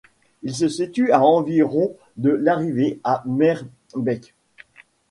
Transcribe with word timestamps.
Il 0.41 0.55
se 0.55 0.67
situe 0.67 1.11
à 1.11 1.21
environ 1.21 1.95
de 2.17 2.31
l'arrivée 2.31 2.99
à 3.03 3.21
Meerbeke. 3.27 4.33